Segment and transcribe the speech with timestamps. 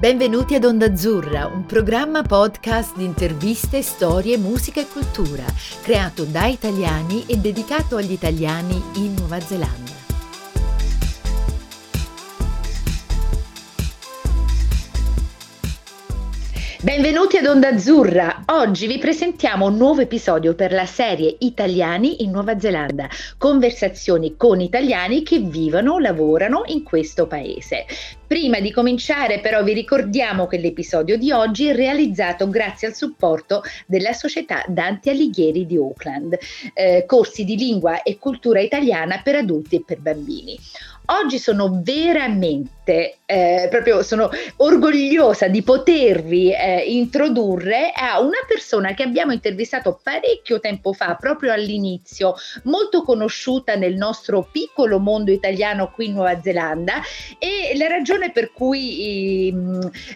[0.00, 5.44] Benvenuti ad Onda Azzurra, un programma podcast di interviste, storie, musica e cultura,
[5.82, 9.92] creato da italiani e dedicato agli italiani in Nuova Zelanda.
[16.80, 18.44] Benvenuti ad Onda Azzurra.
[18.46, 23.06] Oggi vi presentiamo un nuovo episodio per la serie Italiani in Nuova Zelanda.
[23.36, 27.84] Conversazioni con italiani che vivono, lavorano in questo paese.
[28.30, 33.64] Prima di cominciare però vi ricordiamo che l'episodio di oggi è realizzato grazie al supporto
[33.86, 36.38] della società Dante Alighieri di Auckland,
[36.72, 40.56] eh, corsi di lingua e cultura italiana per adulti e per bambini.
[41.06, 49.02] Oggi sono veramente, eh, proprio sono orgogliosa di potervi eh, introdurre a una persona che
[49.02, 52.34] abbiamo intervistato parecchio tempo fa, proprio all'inizio,
[52.64, 57.00] molto conosciuta nel nostro piccolo mondo italiano qui in Nuova Zelanda
[57.40, 59.48] e la ragione per cui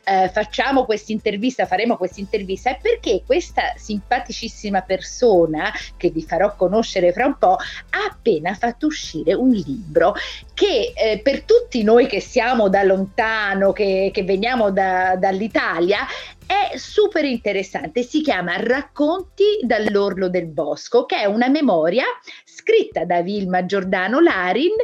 [0.05, 6.55] eh, facciamo questa intervista, faremo questa intervista è perché questa simpaticissima persona che vi farò
[6.55, 10.15] conoscere fra un po' ha appena fatto uscire un libro
[10.53, 16.07] che eh, per tutti noi che siamo da lontano, che, che veniamo da, dall'Italia,
[16.47, 22.05] è super interessante, si chiama Racconti dall'orlo del bosco, che è una memoria
[22.55, 24.75] scritta da Vilma Giordano Larin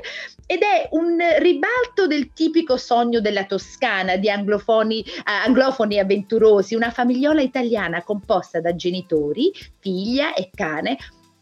[0.47, 6.91] ed è un ribalto del tipico sogno della Toscana di anglofoni, uh, anglofoni avventurosi, una
[6.91, 10.98] famigliola italiana composta da genitori, figlia e cane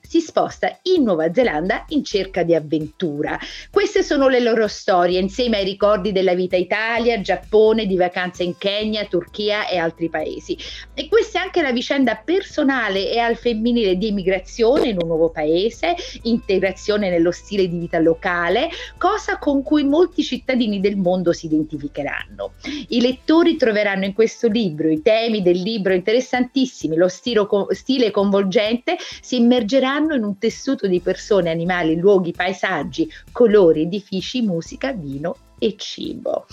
[0.09, 3.39] si sposta in Nuova Zelanda in cerca di avventura.
[3.71, 8.57] Queste sono le loro storie, insieme ai ricordi della vita Italia, Giappone, di vacanze in
[8.57, 10.57] Kenya, Turchia e altri paesi.
[10.95, 15.29] E questa è anche la vicenda personale e al femminile di emigrazione in un nuovo
[15.29, 21.45] paese, integrazione nello stile di vita locale, cosa con cui molti cittadini del mondo si
[21.45, 22.53] identificheranno.
[22.89, 28.97] I lettori troveranno in questo libro i temi del libro interessantissimi, lo stile, stile coinvolgente,
[29.21, 35.37] si immergeranno viaggeranno in un tessuto di persone, animali, luoghi, paesaggi, colori, edifici, musica, vino
[35.59, 36.47] e cibo.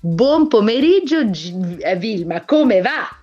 [0.00, 3.19] Buon pomeriggio eh, Vilma, come va?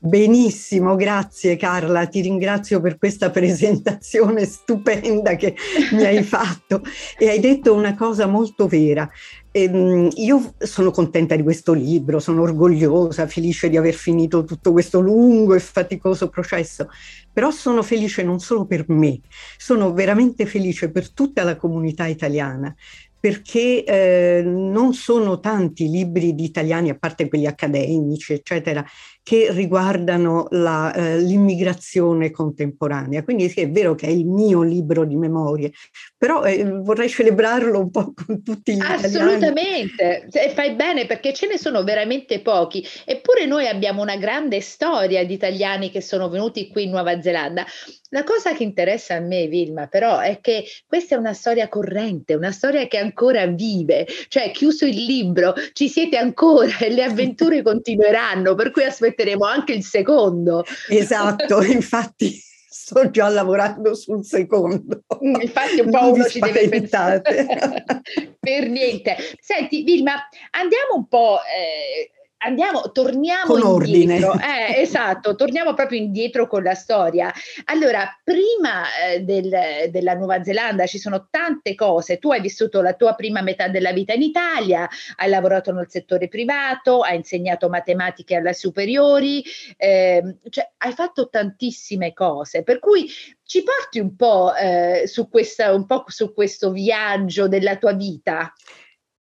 [0.00, 5.56] Benissimo, grazie Carla, ti ringrazio per questa presentazione stupenda che
[5.90, 6.82] mi hai fatto
[7.18, 9.10] e hai detto una cosa molto vera.
[9.50, 15.00] Ehm, io sono contenta di questo libro, sono orgogliosa, felice di aver finito tutto questo
[15.00, 16.88] lungo e faticoso processo,
[17.32, 19.18] però sono felice non solo per me,
[19.56, 22.72] sono veramente felice per tutta la comunità italiana,
[23.20, 28.84] perché eh, non sono tanti libri di italiani, a parte quelli accademici, eccetera,
[29.28, 33.22] che riguardano la, eh, l'immigrazione contemporanea.
[33.22, 35.70] Quindi sì, è vero che è il mio libro di memorie,
[36.16, 40.54] però eh, vorrei celebrarlo un po' con tutti gli Assolutamente, italiani.
[40.54, 45.34] fai bene perché ce ne sono veramente pochi, eppure noi abbiamo una grande storia di
[45.34, 47.66] italiani che sono venuti qui in Nuova Zelanda.
[48.10, 52.32] La cosa che interessa a me, Vilma, però, è che questa è una storia corrente,
[52.32, 57.60] una storia che ancora vive, cioè chiuso il libro, ci siete ancora e le avventure
[57.62, 58.84] continueranno, per cui
[59.18, 60.64] aspetteremo anche il secondo.
[60.88, 65.02] Esatto, infatti sto già lavorando sul secondo.
[65.24, 67.22] Mm, infatti un po' uno ci deve pensare.
[68.38, 69.16] per niente.
[69.40, 70.14] Senti Vilma,
[70.50, 71.38] andiamo un po'...
[71.42, 74.34] Eh, Andiamo, torniamo con indietro.
[74.48, 77.32] Eh, esatto, torniamo proprio indietro con la storia.
[77.64, 82.18] Allora, prima eh, del, della Nuova Zelanda ci sono tante cose.
[82.18, 86.28] Tu hai vissuto la tua prima metà della vita in Italia, hai lavorato nel settore
[86.28, 89.44] privato, hai insegnato matematica alle superiori,
[89.76, 92.62] eh, cioè hai fatto tantissime cose.
[92.62, 93.10] Per cui
[93.44, 98.52] ci porti un po', eh, su, questa, un po' su questo viaggio della tua vita.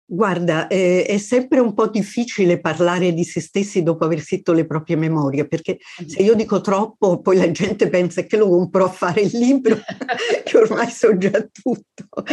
[0.09, 4.65] Guarda, eh, è sempre un po' difficile parlare di se stessi dopo aver scritto le
[4.65, 8.89] proprie memorie, perché se io dico troppo, poi la gente pensa che lo compro a
[8.89, 9.75] fare il libro,
[10.45, 12.23] che ormai so già tutto.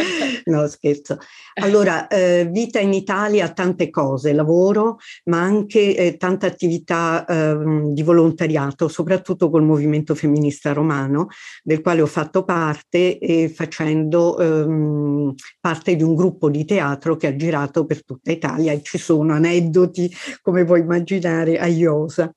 [0.45, 1.17] No, scherzo.
[1.55, 8.03] Allora, eh, vita in Italia, tante cose, lavoro, ma anche eh, tanta attività ehm, di
[8.03, 11.27] volontariato, soprattutto col movimento femminista romano,
[11.61, 17.27] del quale ho fatto parte e facendo ehm, parte di un gruppo di teatro che
[17.27, 22.33] ha girato girato per tutta Italia e ci sono aneddoti, come puoi immaginare, a Iosa.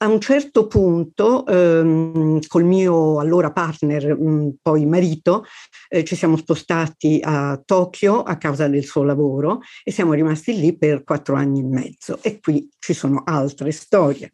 [0.00, 5.44] A un certo punto, ehm, col mio allora partner, mh, poi marito,
[5.88, 10.76] eh, ci siamo spostati a Tokyo a causa del suo lavoro e siamo rimasti lì
[10.78, 12.20] per quattro anni e mezzo.
[12.22, 14.30] E qui ci sono altre storie.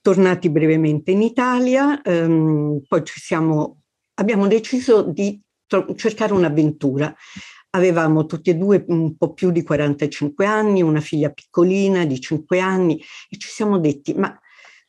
[0.00, 3.82] Tornati brevemente in Italia, ehm, poi siamo,
[4.14, 5.40] abbiamo deciso di
[5.94, 7.14] cercare un'avventura
[7.72, 12.58] Avevamo tutti e due un po' più di 45 anni, una figlia piccolina di 5
[12.58, 14.36] anni e ci siamo detti, ma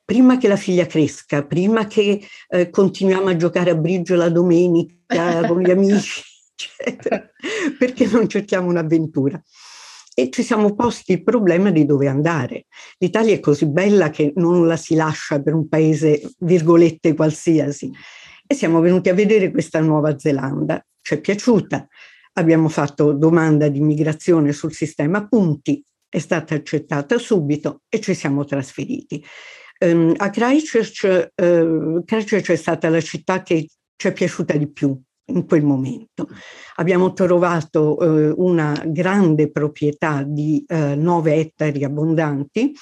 [0.04, 5.48] prima che la figlia cresca, prima che eh, continuiamo a giocare a bridge la domenica
[5.48, 6.22] con gli amici,
[6.56, 7.30] eccetera,
[7.78, 9.42] perché non cerchiamo un'avventura?
[10.14, 12.66] E ci siamo posti il problema di dove andare.
[12.98, 17.90] L'Italia è così bella che non la si lascia per un paese, virgolette, qualsiasi.
[18.46, 20.86] E siamo venuti a vedere questa Nuova Zelanda.
[21.00, 21.88] Ci è piaciuta.
[22.34, 28.46] Abbiamo fatto domanda di migrazione sul sistema punti, è stata accettata subito e ci siamo
[28.46, 29.24] trasferiti.
[29.80, 35.00] Um, a Christchurch, uh, Christchurch è stata la città che ci è piaciuta di più
[35.26, 36.28] in quel momento.
[36.76, 42.74] Abbiamo trovato uh, una grande proprietà di uh, nove ettari abbondanti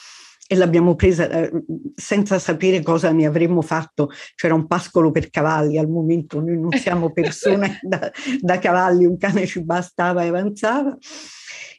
[0.51, 1.51] e l'abbiamo presa eh,
[1.93, 4.09] senza sapere cosa ne avremmo fatto.
[4.33, 8.11] C'era un pascolo per cavalli al momento, noi non siamo persone da,
[8.41, 10.97] da, cavalli, un cane ci bastava e avanzava.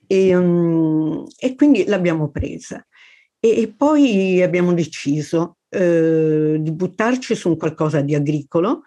[0.07, 2.87] E, um, e quindi l'abbiamo presa.
[3.41, 8.83] E, e poi abbiamo deciso eh, di buttarci su un qualcosa di agricolo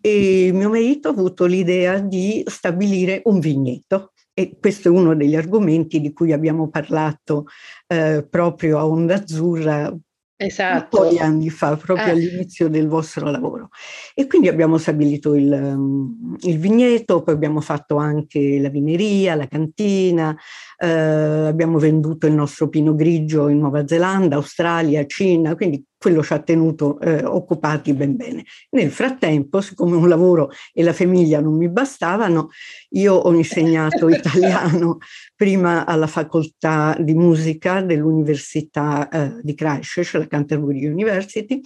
[0.00, 4.12] e mio marito ha avuto l'idea di stabilire un vigneto.
[4.40, 7.44] E questo è uno degli argomenti di cui abbiamo parlato
[7.86, 9.94] eh, proprio a Onda Azzurra
[10.34, 10.98] esatto.
[10.98, 12.10] un po' di anni fa, proprio eh.
[12.12, 13.68] all'inizio del vostro lavoro.
[14.14, 19.46] E quindi abbiamo stabilito il, um, il, vigneto, poi abbiamo fatto anche la vineria, la
[19.46, 20.34] cantina,
[20.78, 26.32] eh, abbiamo venduto il nostro pino grigio in Nuova Zelanda, Australia, Cina, quindi quello ci
[26.32, 28.44] ha tenuto eh, occupati ben bene.
[28.70, 32.48] Nel frattempo, siccome un lavoro e la famiglia non mi bastavano,
[32.92, 34.96] io ho insegnato italiano
[35.36, 41.60] prima alla facoltà di musica dell'Università eh, di Christchurch, la Canterbury University,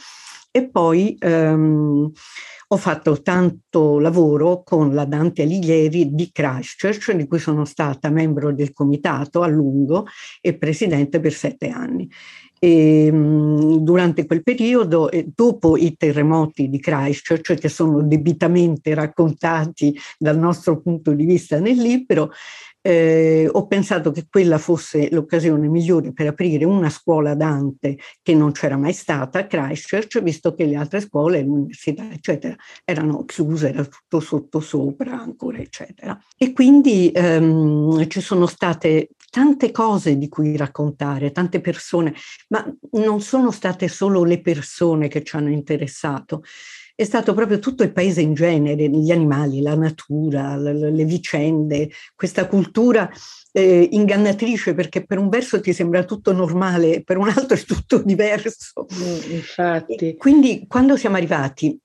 [0.50, 2.10] e poi ehm,
[2.68, 8.52] ho fatto tanto lavoro con la Dante Alighieri di Christchurch, di cui sono stata membro
[8.52, 10.06] del comitato a lungo
[10.40, 12.10] e presidente per sette anni.
[12.64, 20.38] E, ehm, durante quel periodo, dopo i terremoti di Christchurch, che sono debitamente raccontati dal
[20.38, 22.30] nostro punto di vista nel libro,
[22.86, 28.52] eh, ho pensato che quella fosse l'occasione migliore per aprire una scuola Dante che non
[28.52, 33.84] c'era mai stata a Christchurch, visto che le altre scuole, l'università, eccetera, erano chiuse, era
[33.84, 36.18] tutto sotto sopra ancora, eccetera.
[36.36, 42.14] E quindi ehm, ci sono state tante cose di cui raccontare, tante persone,
[42.50, 46.44] ma non sono state solo le persone che ci hanno interessato,
[46.94, 52.46] è stato proprio tutto il paese in genere, gli animali, la natura, le, vicende, questa
[52.46, 53.10] cultura
[53.50, 57.98] eh, ingannatrice perché per un verso ti sembra tutto normale, per un altro è tutto
[58.04, 58.86] diverso.
[58.94, 60.14] Mm, infatti.
[60.16, 61.76] quindi quando siamo arrivati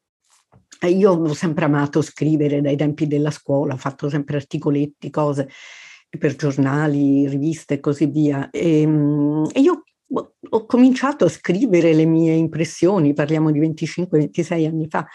[0.82, 5.50] eh, io ho sempre amato scrivere dai tempi della scuola, ho fatto sempre articoletti, cose
[6.18, 8.50] per giornali, riviste e così via.
[8.50, 14.88] E, ehm, e io ho cominciato a scrivere le mie impressioni, parliamo di 25-26 anni
[14.90, 15.06] fa,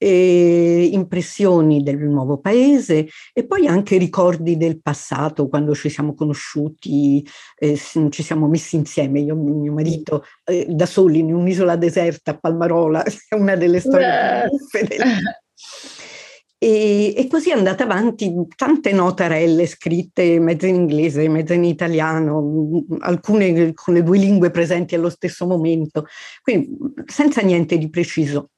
[0.00, 7.26] impressioni del nuovo paese e poi anche ricordi del passato, quando ci siamo conosciuti,
[7.58, 12.30] eh, ci siamo messi insieme, io e mio marito, eh, da soli in un'isola deserta
[12.30, 15.02] a Palmarola, è una delle storie più fedeli.
[16.60, 22.84] E, e, così è andata avanti tante notarelle scritte mezzo in inglese, mezzo in italiano,
[22.98, 26.06] alcune con le due lingue presenti allo stesso momento,
[26.42, 28.50] quindi senza niente di preciso.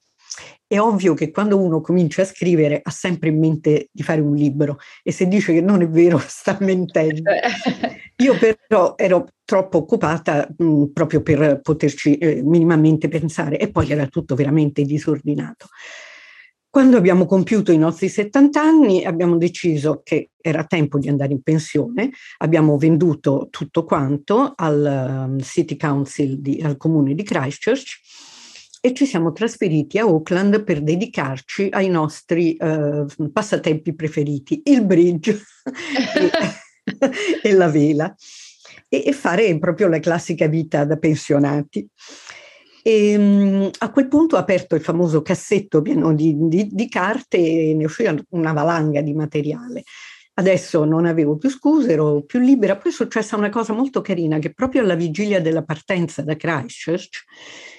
[0.66, 4.34] È ovvio che quando uno comincia a scrivere ha sempre in mente di fare un
[4.34, 7.22] libro e se dice che non è vero sta mentendo.
[8.16, 14.06] Io però ero troppo occupata mh, proprio per poterci eh, minimamente pensare e poi era
[14.06, 15.66] tutto veramente disordinato.
[16.70, 21.42] Quando abbiamo compiuto i nostri 70 anni abbiamo deciso che era tempo di andare in
[21.42, 27.98] pensione, abbiamo venduto tutto quanto al um, City Council, di, al comune di Christchurch
[28.80, 35.32] e ci siamo trasferiti a Auckland per dedicarci ai nostri uh, passatempi preferiti, il bridge
[36.14, 36.30] e,
[37.42, 38.14] e, la vela,
[38.88, 41.84] e, e fare proprio la classica vita da pensionati.
[42.82, 47.38] E um, a quel punto ho aperto il famoso cassetto pieno di, di, di carte
[47.38, 49.82] e ne uscì una valanga di materiale.
[50.34, 52.76] Adesso non avevo più scuse, ero più libera.
[52.76, 57.24] Poi è successa una cosa molto carina che proprio alla vigilia della partenza da Christchurch,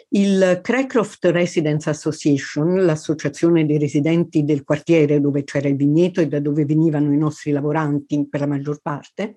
[0.10, 6.40] il Craycroft Residence Association, l'associazione dei residenti del quartiere dove c'era il vigneto e da
[6.40, 9.36] dove venivano i nostri lavoranti per la maggior parte,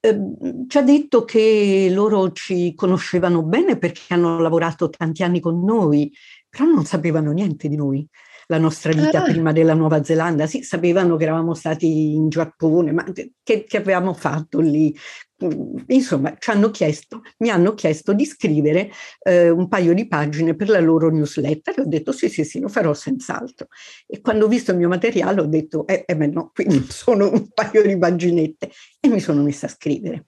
[0.00, 5.62] Ehm, ci ha detto che loro ci conoscevano bene perché hanno lavorato tanti anni con
[5.62, 6.10] noi,
[6.48, 8.06] però non sapevano niente di noi.
[8.50, 9.22] la nostra vita ah.
[9.22, 14.12] prima della Nuova Zelanda, sì, sapevano che eravamo stati in Giappone, ma che, che avevamo
[14.12, 14.92] fatto lì,
[15.86, 18.90] insomma, ci hanno chiesto, mi hanno chiesto di scrivere
[19.22, 22.68] eh, un paio di pagine per la loro newsletter ho detto sì, sì, sì, lo
[22.68, 23.68] farò senz'altro.
[24.06, 26.84] E quando ho visto il mio materiale ho detto, eh, eh beh no, qui non
[26.90, 28.70] sono un paio di paginette
[29.00, 30.26] e mi sono messa a scrivere.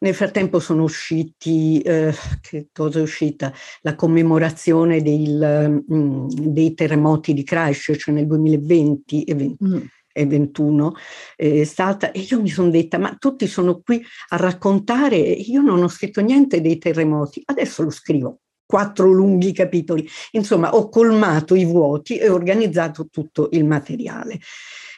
[0.00, 3.52] Nel frattempo sono usciti, eh, che cosa è uscita?
[3.82, 9.64] La commemorazione del, mh, mm, dei terremoti di Christchurch cioè nel 2020 e 20.
[9.64, 9.82] Mm
[10.24, 10.94] 21
[11.36, 15.82] è stata e io mi sono detta ma tutti sono qui a raccontare io non
[15.82, 18.40] ho scritto niente dei terremoti adesso lo scrivo.
[18.66, 20.08] Quattro lunghi capitoli.
[20.32, 24.40] Insomma ho colmato i vuoti e organizzato tutto il materiale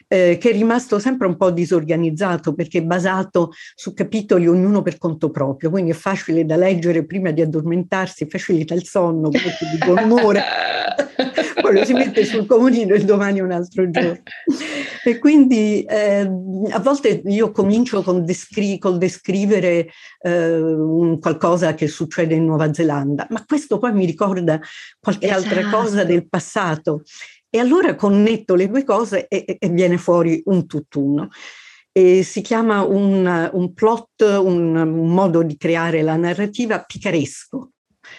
[0.08, 4.96] eh, che è rimasto sempre un po' disorganizzato perché è basato su capitoli ognuno per
[4.96, 9.78] conto proprio, quindi è facile da leggere prima di addormentarsi, facilita il sonno, molto di
[9.84, 10.42] buon umore,
[11.60, 14.22] poi lo si mette sul comodino e domani è un altro giorno.
[15.04, 16.20] E quindi eh,
[16.70, 19.88] a volte io comincio con descri- col descrivere
[20.20, 24.60] eh, un qualcosa che succede in Nuova Zelanda, ma questo poi mi ricorda
[24.98, 25.54] qualche esatto.
[25.54, 27.02] altra cosa del passato
[27.50, 31.28] e allora connetto le due cose e, e viene fuori un tutt'uno.
[31.90, 37.70] E si chiama un, un plot, un, un, modo di creare la narrativa picaresco.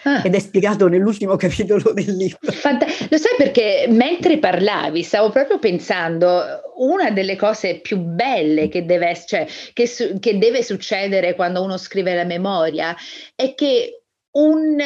[0.02, 0.22] Ah.
[0.22, 2.38] Ed è spiegato nell'ultimo capitolo del libro.
[2.52, 6.42] Fanta- Lo sai perché mentre parlavi stavo proprio pensando
[6.76, 11.76] una delle cose più belle che deve, cioè, che, su- che deve succedere quando uno
[11.76, 12.94] scrive la memoria
[13.34, 13.99] è che
[14.32, 14.78] un,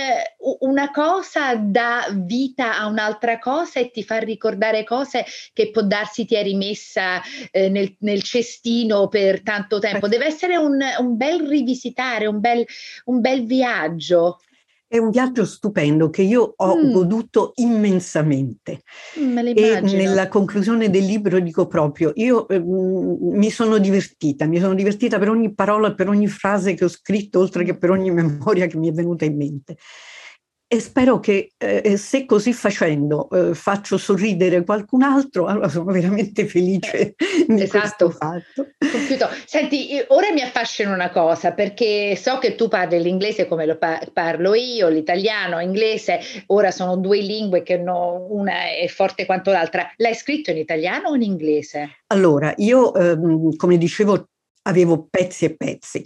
[0.61, 6.25] una cosa dà vita a un'altra cosa e ti fa ricordare cose che può darsi
[6.25, 7.21] ti è rimessa
[7.51, 10.09] eh, nel, nel, cestino per tanto tempo.
[10.09, 12.65] Deve essere un, un bel rivisitare, un bel,
[13.07, 14.41] un bel viaggio.
[14.87, 16.93] È un viaggio stupendo che io ho mm.
[16.93, 18.83] goduto immensamente.
[19.19, 24.75] Mm, e nella conclusione del libro dico proprio, io eh, mi sono divertita, mi sono
[24.75, 28.67] divertita per ogni parola, per ogni frase che ho scritto, oltre che per ogni memoria
[28.67, 29.77] che mi è venuta in mente
[30.75, 36.47] e spero che eh, se così facendo eh, faccio sorridere qualcun altro, allora sono veramente
[36.47, 37.15] felice
[37.47, 38.11] di esatto.
[38.11, 38.71] fatto.
[38.79, 39.29] Compiuto.
[39.47, 43.79] Senti, ora mi affascina una cosa perché so che tu parli l'inglese come lo
[44.13, 49.89] parlo io, l'italiano, l'inglese, ora sono due lingue che no, una è forte quanto l'altra.
[49.99, 51.99] L'hai scritto in italiano o in inglese?
[52.09, 54.29] Allora, io ehm, come dicevo
[54.63, 56.05] avevo pezzi e pezzi.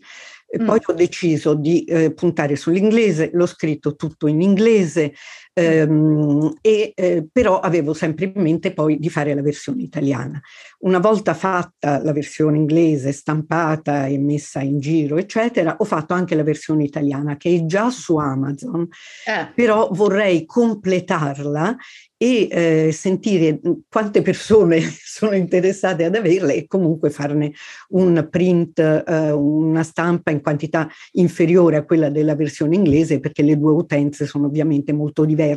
[0.51, 0.65] E mm.
[0.65, 5.13] poi ho deciso di eh, puntare sull'inglese, l'ho scritto tutto in inglese,
[5.59, 10.41] ehm, e, eh, però avevo sempre in mente poi di fare la versione italiana.
[10.81, 16.35] Una volta fatta la versione inglese, stampata e messa in giro, eccetera, ho fatto anche
[16.35, 18.87] la versione italiana che è già su Amazon,
[19.27, 19.53] eh.
[19.55, 21.77] però vorrei completarla
[22.21, 27.53] e eh, sentire quante persone sono interessate ad averle e comunque farne
[27.91, 33.57] un print, eh, una stampa in quantità inferiore a quella della versione inglese perché le
[33.57, 35.48] due utenze sono ovviamente molto diverse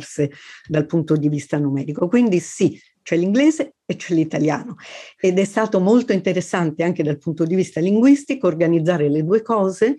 [0.66, 2.08] dal punto di vista numerico.
[2.08, 4.76] Quindi sì, c'è l'inglese e c'è l'italiano
[5.18, 9.96] ed è stato molto interessante anche dal punto di vista linguistico organizzare le due cose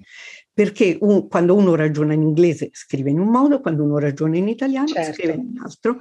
[0.53, 4.47] perché un, quando uno ragiona in inglese scrive in un modo, quando uno ragiona in
[4.47, 5.13] italiano certo.
[5.13, 5.99] scrive in un altro.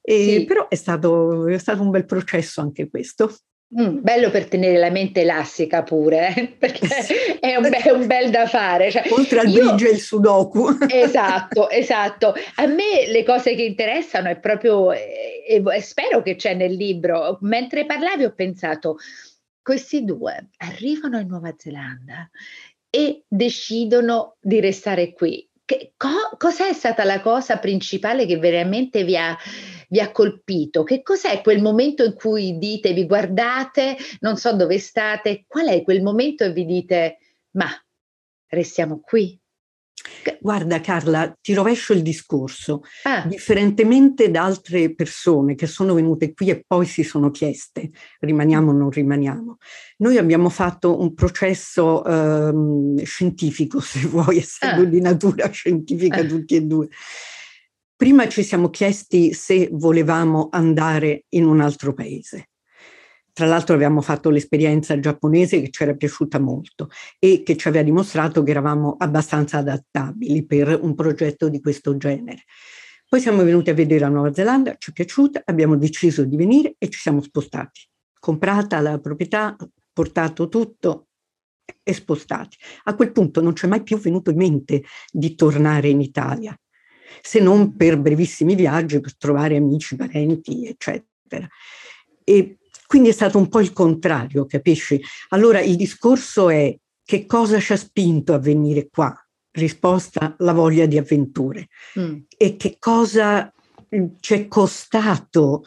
[0.00, 0.44] E, sì.
[0.44, 3.34] Però è stato, è stato un bel processo anche questo.
[3.80, 6.48] Mm, bello per tenere la mente elastica pure, eh?
[6.58, 8.90] perché è un, be- un, bel da fare.
[8.90, 9.76] Cioè, Oltre al io...
[9.78, 10.76] e il sudoku.
[10.92, 12.34] Esatto, esatto.
[12.56, 17.38] A me le cose che interessano è proprio, e, e spero che c'è nel libro,
[17.40, 18.96] mentre parlavi ho pensato,
[19.62, 22.28] questi due arrivano in Nuova Zelanda
[22.90, 25.48] e decidono di restare qui.
[25.72, 29.34] Che, co- cos'è stata la cosa principale che veramente vi ha
[29.88, 30.82] vi ha colpito?
[30.84, 35.82] Che cos'è quel momento in cui dite, vi guardate, non so dove state, qual è
[35.82, 37.18] quel momento e vi dite,
[37.52, 37.68] ma
[38.48, 39.38] restiamo qui?
[40.40, 42.82] Guarda Carla, ti rovescio il discorso.
[43.04, 43.24] Ah.
[43.26, 47.90] Differentemente da altre persone che sono venute qui e poi si sono chieste,
[48.20, 49.56] rimaniamo o non rimaniamo,
[49.98, 54.86] noi abbiamo fatto un processo ehm, scientifico, se vuoi, essendo ah.
[54.86, 56.26] di natura scientifica ah.
[56.26, 56.88] tutti e due.
[57.94, 62.48] Prima ci siamo chiesti se volevamo andare in un altro paese.
[63.32, 67.84] Tra l'altro abbiamo fatto l'esperienza giapponese che ci era piaciuta molto e che ci aveva
[67.84, 72.44] dimostrato che eravamo abbastanza adattabili per un progetto di questo genere.
[73.08, 76.74] Poi siamo venuti a vedere la Nuova Zelanda, ci è piaciuta, abbiamo deciso di venire
[76.78, 77.80] e ci siamo spostati.
[78.18, 79.56] Comprata la proprietà,
[79.92, 81.08] portato tutto
[81.82, 82.56] e spostati.
[82.84, 86.56] A quel punto non ci è mai più venuto in mente di tornare in Italia
[87.20, 91.46] se non per brevissimi viaggi, per trovare amici, parenti, eccetera.
[92.24, 92.56] E
[92.92, 95.02] quindi è stato un po' il contrario, capisci?
[95.30, 99.16] Allora il discorso è che cosa ci ha spinto a venire qua?
[99.50, 101.68] Risposta, la voglia di avventure.
[101.98, 102.18] Mm.
[102.36, 103.50] E che cosa
[103.96, 105.62] mm, ci è costato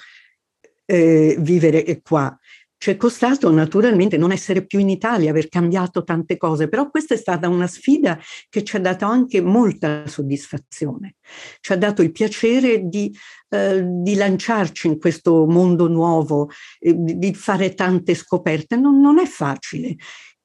[0.86, 2.38] eh, vivere qua?
[2.78, 7.16] Ci è costato naturalmente non essere più in Italia, aver cambiato tante cose, però questa
[7.16, 11.16] è stata una sfida che ci ha dato anche molta soddisfazione.
[11.60, 13.12] Ci ha dato il piacere di,
[13.56, 18.76] eh, di lanciarci in questo mondo nuovo, eh, di fare tante scoperte.
[18.76, 19.96] Non, non è facile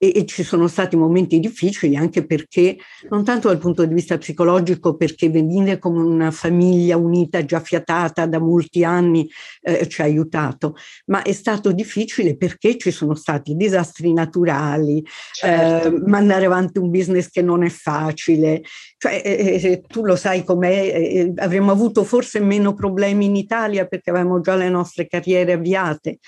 [0.02, 2.78] e, e, ci sono stati momenti difficili anche perché,
[3.10, 8.24] non tanto dal punto di vista psicologico, perché venire come una famiglia unita, già fiatata
[8.24, 9.28] da molti anni,
[9.60, 10.74] eh, ci ha aiutato,
[11.06, 15.04] ma è stato difficile perché ci sono stati disastri naturali,
[15.34, 15.88] certo.
[15.88, 18.62] eh, mandare avanti un business che non è facile.
[18.96, 23.84] Cioè, eh, eh tu lo sai com'è, eh, avremmo avuto forse meno problemi in Italia
[23.84, 26.20] perché avevamo già le nostre carriere avviate.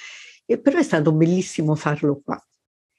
[0.44, 2.38] E però è stato bellissimo farlo qua.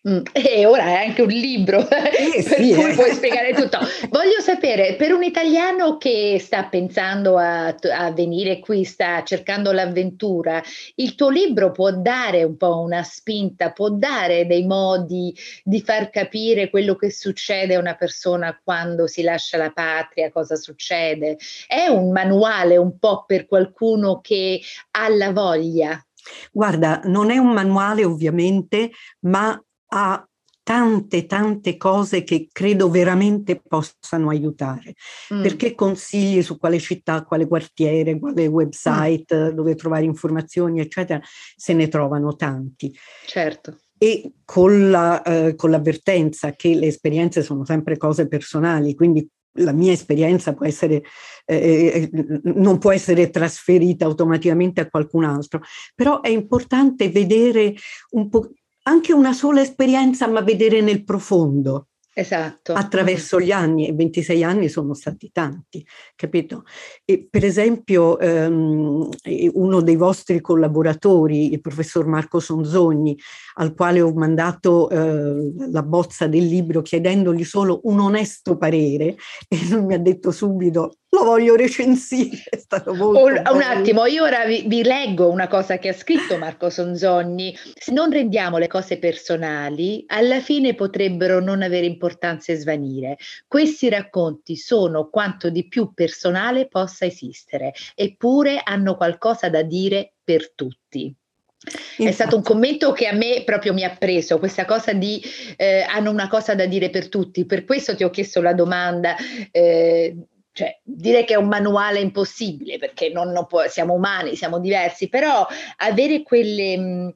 [0.06, 2.94] Mm, e ora è anche un libro eh, per sì, cui eh.
[2.94, 3.80] puoi spiegare tutto.
[4.10, 10.62] Voglio sapere, per un italiano che sta pensando a, a, venire qui, sta cercando l'avventura,
[10.96, 15.34] il tuo libro può dare un po' una spinta, può dare dei modi
[15.64, 20.56] di far capire quello che succede a una persona quando si lascia la patria, cosa
[20.56, 21.38] succede.
[21.66, 24.60] È un manuale un po' per qualcuno che
[24.92, 26.06] ha la voglia.
[26.52, 28.92] Guarda, non è un manuale ovviamente,
[29.22, 29.58] ma
[29.94, 30.28] ha
[30.64, 34.94] tante tante cose che credo veramente possano aiutare
[35.34, 35.42] mm.
[35.42, 39.50] perché consigli su quale città, quale quartiere, quale website mm.
[39.50, 41.22] dove trovare informazioni eccetera
[41.56, 42.96] se ne trovano tanti
[43.26, 49.30] certo e con, la, eh, con l'avvertenza che le esperienze sono sempre cose personali quindi
[49.58, 51.04] la mia esperienza può essere,
[51.46, 55.62] eh, eh non può essere trasferita automaticamente a qualcun altro,
[55.94, 57.76] però è importante vedere
[58.12, 58.50] un po'
[58.84, 61.88] anche una sola esperienza, ma vedere nel profondo.
[62.16, 62.74] Esatto.
[62.74, 65.84] Attraverso gli anni, e 26 anni sono stati tanti,
[66.16, 66.64] capito?
[67.04, 69.10] E per esempio, um,
[69.54, 73.18] uno dei vostri collaboratori, il professor Marco Sonzogni,
[73.56, 79.16] al quale ho mandato uh, la bozza del libro chiedendogli solo un onesto parere,
[79.50, 82.44] e lui mi ha detto subito: lo voglio recensire.
[82.50, 85.94] È stato molto un, un attimo, io ora vi, vi, leggo una cosa che ha
[85.94, 87.56] scritto Marco Sonzogni.
[87.76, 93.18] Se non rendiamo le cose personali, alla fine potrebbero non avere importanza e svanire.
[93.48, 100.54] Questi racconti sono quanto di più personale possa esistere, eppure hanno qualcosa da dire per
[100.54, 101.16] tutti.
[101.64, 102.04] Infatti.
[102.04, 105.22] È stato un commento che a me proprio mi ha preso, questa cosa di
[105.56, 109.16] eh, hanno una cosa da dire per tutti, per questo ti ho chiesto la domanda
[109.50, 110.16] eh,
[110.54, 115.10] cioè, dire che è un manuale impossibile perché non, non può, siamo umani, siamo diversi,
[115.10, 115.46] però
[115.78, 117.10] avere quelle, mm,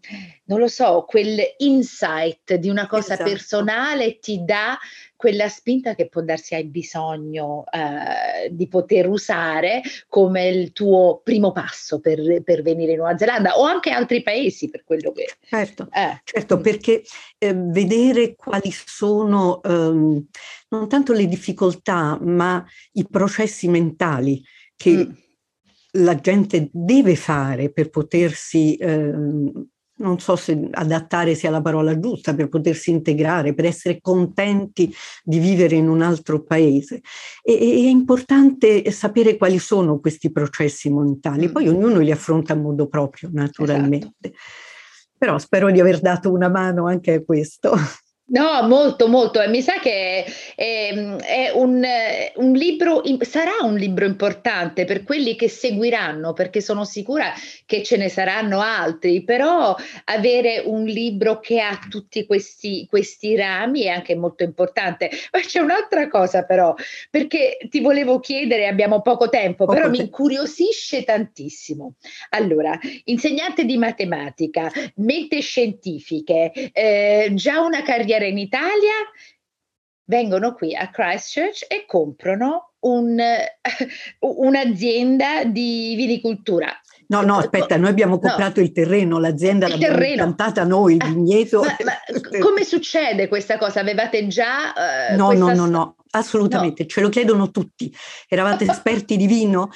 [0.45, 3.30] non lo so, quel insight di una cosa esatto.
[3.30, 4.78] personale ti dà
[5.17, 11.51] quella spinta che può darsi hai bisogno eh, di poter usare come il tuo primo
[11.51, 15.25] passo per, per, venire in Nuova Zelanda o anche altri paesi per quello che...
[15.41, 16.21] Certo, eh.
[16.23, 17.03] certo perché
[17.39, 20.27] eh, vedere quali sono ehm,
[20.69, 24.41] non tanto le difficoltà ma i processi mentali
[24.75, 24.91] che...
[24.91, 25.12] Mm.
[25.91, 32.33] La gente deve fare per potersi ehm, non so se adattare sia la parola giusta,
[32.33, 37.01] per potersi integrare, per essere contenti di vivere in un altro paese.
[37.41, 41.69] E, e è importante sapere quali sono questi processi mentali, poi mm.
[41.69, 44.12] ognuno li affronta a modo proprio, naturalmente.
[44.19, 44.39] Esatto.
[45.17, 47.73] Però spero di aver dato una mano anche a questo.
[48.30, 49.40] No, molto, molto.
[49.48, 51.82] Mi sa che è, è un,
[52.36, 57.32] un, libro, sarà un libro importante per quelli che seguiranno, perché sono sicura
[57.66, 59.74] che ce ne saranno altri, però
[60.06, 65.10] avere un libro che ha tutti questi, questi rami è anche molto importante.
[65.32, 66.74] Ma c'è un'altra cosa però,
[67.10, 70.00] perché ti volevo chiedere, abbiamo poco tempo, poco però tempo.
[70.00, 71.94] mi incuriosisce tantissimo.
[72.32, 78.93] Allora, insegnante di matematica, mente scientifiche, eh, già una carriera carriera in Italia,
[80.06, 83.17] vengono qui a Christchurch e comprano un,
[84.19, 86.69] un'azienda di vinicoltura.
[87.10, 88.65] No, no, aspetta, noi abbiamo comprato no.
[88.65, 91.62] il terreno, l'azienda il l'abbiamo piantata noi, il vigneto.
[91.62, 91.93] Ma, ma
[92.39, 93.80] come succede questa cosa?
[93.80, 94.73] Avevate già...
[95.12, 96.89] Uh, no, no, no, no, assolutamente, no.
[96.89, 97.93] ce lo chiedono tutti.
[98.27, 99.69] Eravate esperti di vino?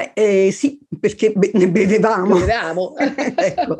[0.00, 2.34] Beh, eh, sì, perché be- ne bevevamo.
[2.38, 2.94] bevevamo.
[2.96, 3.76] ecco.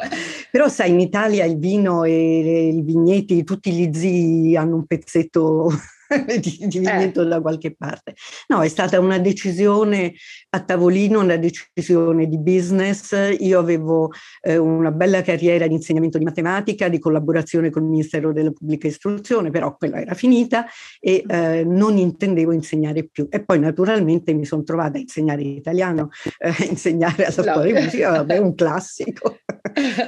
[0.50, 5.70] Però sai, in Italia il vino e i vigneti, tutti gli zii hanno un pezzetto
[6.40, 7.12] di, di eh.
[7.12, 8.14] da qualche parte.
[8.48, 10.12] No, è stata una decisione
[10.50, 13.14] a tavolino, una decisione di business.
[13.38, 18.32] Io avevo eh, una bella carriera di insegnamento di matematica, di collaborazione con il Ministero
[18.32, 20.66] della Pubblica Istruzione, però quella era finita
[20.98, 23.28] e eh, non intendevo insegnare più.
[23.30, 27.42] E poi naturalmente mi sono trovata a insegnare italiano, eh, a insegnare alla no.
[27.52, 29.38] scuola di musica, vabbè, un classico.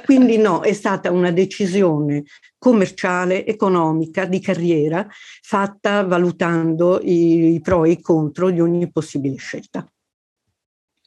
[0.04, 2.24] Quindi no, è stata una decisione
[2.62, 5.04] commerciale, economica, di carriera,
[5.42, 9.84] fatta valutando i, i pro e i contro di ogni possibile scelta.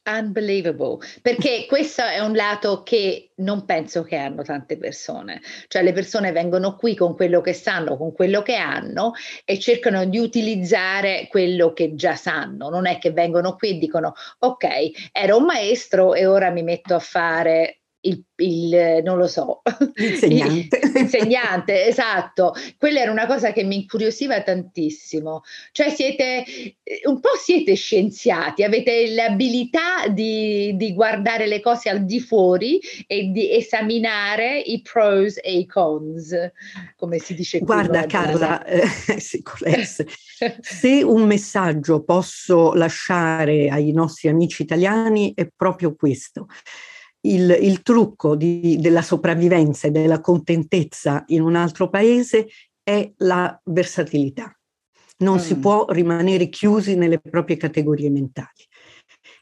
[0.04, 5.94] Unbelievable, perché questo è un lato che non penso che hanno tante persone, cioè le
[5.94, 11.26] persone vengono qui con quello che sanno, con quello che hanno e cercano di utilizzare
[11.28, 16.12] quello che già sanno, non è che vengono qui e dicono ok, ero un maestro
[16.12, 19.62] e ora mi metto a fare il, il, non lo so,
[19.94, 20.80] l'insegnante.
[20.94, 22.54] l'insegnante, esatto.
[22.78, 25.42] Quella era una cosa che mi incuriosiva tantissimo.
[25.72, 26.44] Cioè siete,
[27.04, 33.30] un po' siete scienziati, avete l'abilità di, di guardare le cose al di fuori e
[33.30, 36.34] di esaminare i pros e i cons,
[36.96, 37.66] come si dice qui.
[37.66, 38.84] Guarda Carla, eh,
[40.60, 46.46] se un messaggio posso lasciare ai nostri amici italiani è proprio questo
[47.22, 52.48] il, il trucco di, della sopravvivenza e della contentezza in un altro paese
[52.82, 54.56] è la versatilità.
[55.18, 55.40] Non mm.
[55.40, 58.64] si può rimanere chiusi nelle proprie categorie mentali.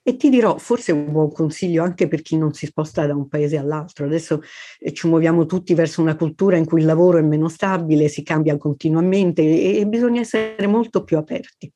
[0.02, 3.28] E ti dirò, forse un buon consiglio anche per chi non si sposta da un
[3.28, 4.06] paese all'altro.
[4.06, 4.42] Adesso
[4.78, 8.22] eh, ci muoviamo tutti verso una cultura in cui il lavoro è meno stabile, si
[8.22, 11.72] cambia continuamente e bisogna essere molto più aperti.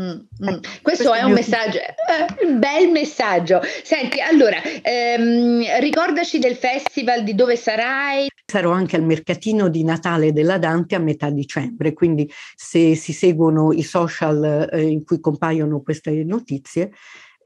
[0.00, 0.18] Mm, mm.
[0.38, 3.60] Questo, Questo, è un messaggio, eh, un bel messaggio.
[3.82, 8.28] Senti, allora, ehm, ricordaci del festival, di dove sarai.
[8.46, 13.72] Sarò anche al mercatino di Natale della Dante a metà dicembre, quindi se si seguono
[13.72, 16.92] i social eh, in cui compaiono queste notizie,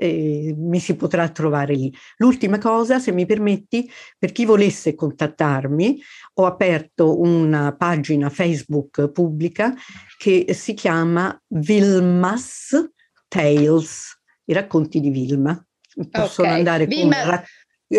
[0.02, 1.94] eh, mi si potrà trovare lì.
[2.16, 3.88] L'ultima cosa, se mi permetti,
[4.18, 6.00] per chi volesse contattarmi,
[6.34, 9.72] ho aperto una pagina Facebook pubblica
[10.18, 12.90] che si chiama Vilmas
[13.28, 15.64] Tales, i racconti di Vilma.
[16.10, 16.58] Possono okay.
[16.58, 17.20] andare Vilma...
[17.20, 17.48] con rac-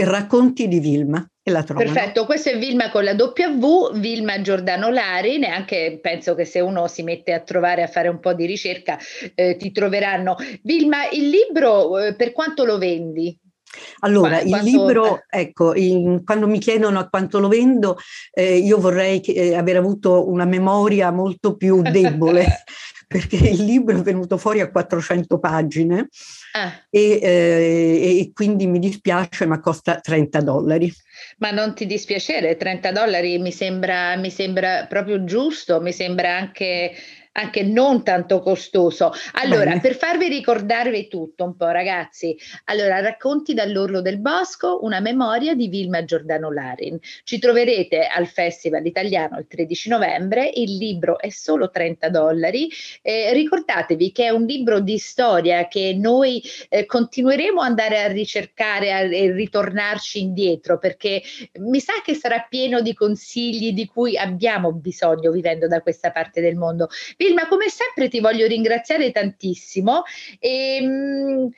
[0.03, 1.91] racconti di Vilma e la trovano.
[1.91, 6.87] Perfetto, questo è Vilma con la W, Vilma Giordano Lari, neanche penso che se uno
[6.87, 8.97] si mette a trovare, a fare un po' di ricerca,
[9.35, 10.37] eh, ti troveranno.
[10.63, 13.37] Vilma, il libro eh, per quanto lo vendi?
[13.99, 14.69] Allora, Qu- il quanto...
[14.69, 17.97] libro, ecco, in, quando mi chiedono a quanto lo vendo,
[18.31, 22.45] eh, io vorrei che, eh, aver avuto una memoria molto più debole,
[23.07, 26.07] perché il libro è venuto fuori a 400 pagine
[26.53, 26.71] ah.
[26.89, 30.91] e, eh, e quindi mi dispiace, ma costa 30 dollari.
[31.37, 36.93] Ma non ti dispiacere, 30 dollari mi sembra, mi sembra proprio giusto, mi sembra anche
[37.33, 39.11] anche non tanto costoso.
[39.33, 39.81] Allora, Bene.
[39.81, 45.67] per farvi ricordarvi tutto un po', ragazzi, allora racconti dall'orlo del bosco, una memoria di
[45.67, 46.97] Vilma Giordano Larin.
[47.23, 52.69] Ci troverete al Festival Italiano il 13 novembre, il libro è solo 30 dollari.
[53.01, 58.07] Eh, ricordatevi che è un libro di storia che noi eh, continueremo ad andare a
[58.07, 61.21] ricercare e ritornarci indietro perché
[61.59, 66.39] mi sa che sarà pieno di consigli di cui abbiamo bisogno vivendo da questa parte
[66.41, 66.87] del mondo.
[67.23, 70.03] Vilma, come sempre ti voglio ringraziare tantissimo.
[70.39, 71.49] E, ehm,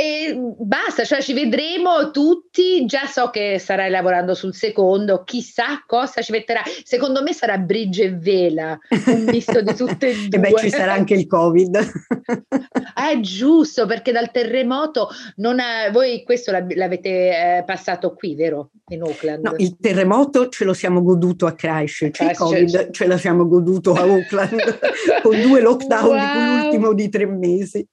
[0.00, 2.84] e basta, cioè ci vedremo tutti.
[2.86, 6.62] Già so che starai lavorando sul secondo, chissà cosa ci metterà.
[6.84, 10.38] Secondo me sarà Brigge e Vela, un misto di tutte e due.
[10.38, 11.76] e beh, ci sarà anche il Covid.
[12.94, 18.70] è giusto, perché dal terremoto non ha, voi questo l'avete eh, passato qui, vero?
[18.90, 19.44] In Auckland.
[19.44, 23.94] No, il terremoto ce lo siamo goduto a Christchurch, il Covid ce lo siamo goduto
[23.94, 24.78] a Auckland
[25.22, 26.62] con due lockdown, wow.
[26.62, 27.86] l'ultimo di tre mesi.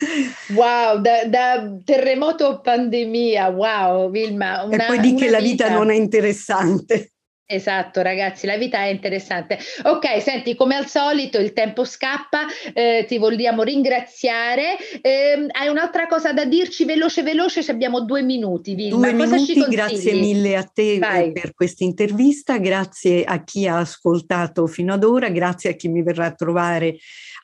[0.54, 4.63] Wow, da, da terremoto o pandemia, wow, Vilma.
[4.63, 7.14] Una, e poi di che la vita, vita non è interessante.
[7.47, 9.60] Esatto, ragazzi, la vita è interessante.
[9.84, 14.77] Ok, senti, come al solito il tempo scappa, eh, ti vogliamo ringraziare.
[14.99, 17.60] Eh, hai un'altra cosa da dirci veloce, veloce?
[17.69, 19.12] Abbiamo due minuti, Vilma.
[19.12, 21.31] Due cosa minuti, grazie mille a te Vai.
[21.34, 26.01] per questa intervista, grazie a chi ha ascoltato fino ad ora, grazie a chi mi
[26.01, 26.97] verrà a trovare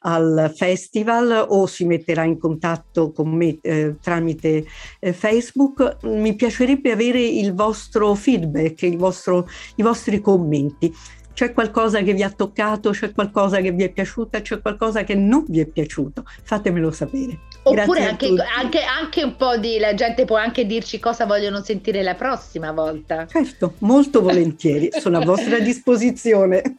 [0.03, 4.65] al festival o si metterà in contatto con me eh, tramite
[4.99, 5.97] eh, Facebook.
[6.05, 9.90] Mi piacerebbe avere il vostro feedback, il vostro, i vostri
[10.21, 10.93] commenti.
[11.33, 15.15] C'è qualcosa che vi ha toccato, c'è qualcosa che vi è piaciuta, c'è qualcosa che
[15.15, 16.23] non vi è piaciuto?
[16.43, 17.39] Fatemelo sapere.
[17.63, 18.27] Oppure anche,
[18.57, 22.71] anche, anche, un po' di la gente può anche dirci cosa vogliono sentire la prossima
[22.71, 23.27] volta.
[23.27, 26.61] Certo, molto volentieri, sono a vostra disposizione.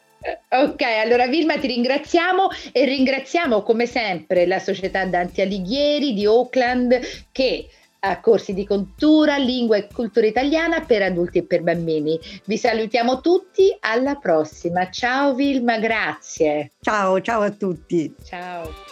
[0.49, 7.01] Ok, allora Vilma ti ringraziamo e ringraziamo come sempre la società Dante Alighieri di Oakland
[7.33, 7.67] che
[8.05, 12.19] ha corsi di cultura, lingua e cultura italiana per adulti e per bambini.
[12.45, 14.91] Vi salutiamo tutti, alla prossima.
[14.91, 16.73] Ciao Vilma, grazie.
[16.81, 18.13] Ciao, ciao a tutti.
[18.25, 18.92] Ciao.